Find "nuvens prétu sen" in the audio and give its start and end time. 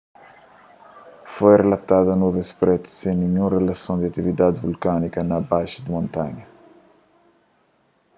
2.15-3.15